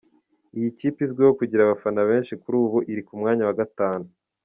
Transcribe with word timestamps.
Iyi 0.57 0.69
kipe 0.79 0.99
izwiho 1.05 1.31
kugira 1.39 1.61
abafana 1.63 2.01
benshi 2.09 2.33
kuri 2.41 2.55
ubu 2.63 2.77
iri 2.91 3.01
ku 3.07 3.13
mwanya 3.19 3.43
wa 3.47 3.55
gatanu. 3.61 4.05